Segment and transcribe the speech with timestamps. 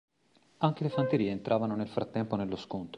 [0.57, 2.89] Anche le fanterie entravano nel frattempo nello scontro.